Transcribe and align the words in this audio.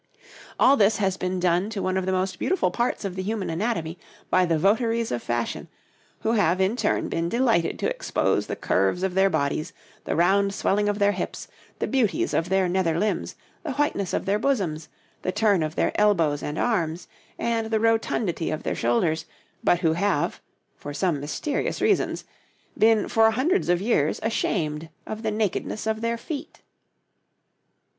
All 0.59 0.77
this 0.77 0.97
has 0.97 1.15
been 1.15 1.39
done 1.39 1.69
to 1.69 1.79
one 1.83 1.95
of 1.95 2.07
the 2.07 2.11
most 2.11 2.39
beautiful 2.39 2.71
parts 2.71 3.05
of 3.05 3.15
the 3.15 3.21
human 3.21 3.51
anatomy 3.51 3.99
by 4.31 4.47
the 4.47 4.57
votaries 4.57 5.11
of 5.11 5.21
fashion, 5.21 5.67
who 6.21 6.31
have 6.31 6.59
in 6.59 6.75
turn 6.75 7.07
been 7.07 7.29
delighted 7.29 7.77
to 7.77 7.87
expose 7.87 8.47
the 8.47 8.55
curves 8.55 9.03
of 9.03 9.13
their 9.13 9.29
bodies, 9.29 9.73
the 10.05 10.15
round 10.15 10.55
swelling 10.55 10.89
of 10.89 10.97
their 10.97 11.11
hips, 11.11 11.47
the 11.77 11.85
beauties 11.85 12.33
of 12.33 12.49
their 12.49 12.67
nether 12.67 12.97
limbs, 12.97 13.35
the 13.61 13.73
whiteness 13.73 14.11
of 14.11 14.25
their 14.25 14.39
bosoms, 14.39 14.89
the 15.21 15.31
turn 15.31 15.61
of 15.61 15.75
their 15.75 15.91
elbows 16.01 16.41
and 16.41 16.57
arms, 16.57 17.07
and 17.37 17.67
the 17.67 17.79
rotundity 17.79 18.49
of 18.49 18.63
their 18.63 18.73
shoulders, 18.73 19.25
but 19.63 19.81
who 19.81 19.93
have, 19.93 20.41
for 20.75 20.95
some 20.95 21.19
mysterious 21.19 21.79
reasons, 21.79 22.25
been 22.75 23.07
for 23.07 23.29
hundreds 23.29 23.69
of 23.69 23.79
years 23.79 24.19
ashamed 24.23 24.89
of 25.05 25.21
the 25.21 25.29
nakedness 25.29 25.85
of 25.85 26.01
their 26.01 26.17
feet. 26.17 26.63